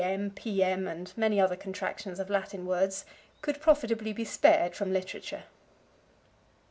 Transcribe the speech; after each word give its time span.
M., 0.03 0.31
P.M. 0.31 0.87
and 0.87 1.13
many 1.15 1.39
other 1.39 1.55
contractions 1.55 2.19
of 2.19 2.27
Latin 2.31 2.65
words, 2.65 3.05
could 3.43 3.61
profitably 3.61 4.13
be 4.13 4.25
spared 4.25 4.75
from 4.75 4.91
literature. 4.91 5.43